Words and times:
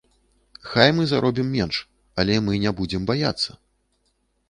Хай 0.69 0.93
мы 0.99 1.03
заробім 1.11 1.53
менш, 1.57 1.83
але 2.25 2.41
мы 2.49 2.59
не 2.67 2.75
будзем 2.83 3.09
баяцца. 3.15 3.51